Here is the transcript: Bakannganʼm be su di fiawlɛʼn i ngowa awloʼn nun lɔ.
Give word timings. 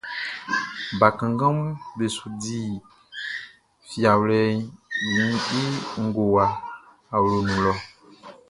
Bakannganʼm 0.99 1.69
be 1.97 2.05
su 2.15 2.25
di 2.41 2.59
fiawlɛʼn 3.87 4.55
i 5.59 6.01
ngowa 6.05 6.45
awloʼn 7.15 7.43
nun 7.47 7.59
lɔ. 7.65 7.73